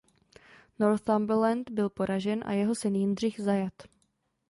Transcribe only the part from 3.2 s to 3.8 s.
byl zajat.